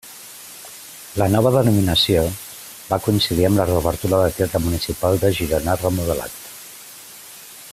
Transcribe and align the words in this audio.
La 1.21 1.25
nova 1.33 1.51
denominació 1.57 2.23
va 2.93 2.99
coincidir 3.07 3.45
amb 3.49 3.61
la 3.61 3.67
reobertura 3.69 4.23
del 4.23 4.33
Teatre 4.39 4.63
Municipal 4.65 5.23
de 5.25 5.31
Girona 5.41 5.77
remodelat. 5.83 6.41